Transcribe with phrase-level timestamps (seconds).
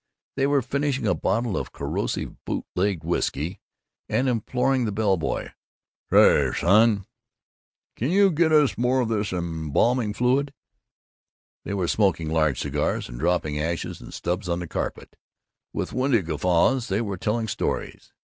[0.35, 3.59] They were finishing a bottle of corrosive bootlegged whisky
[4.09, 5.53] and imploring the bell boy,
[6.11, 7.05] "Say, son,
[7.95, 10.55] can you get us some more of this embalming fluid?"
[11.65, 15.15] They were smoking large cigars and dropping ashes and stubs on the carpet.
[15.71, 18.11] With windy guffaws they were telling stories.